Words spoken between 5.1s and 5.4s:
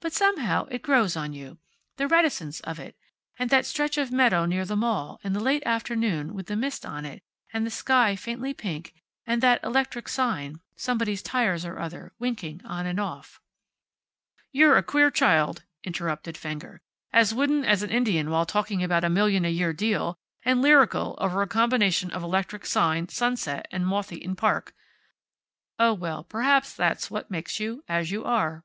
in the